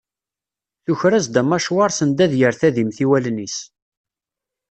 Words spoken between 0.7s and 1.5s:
Tuker-as-d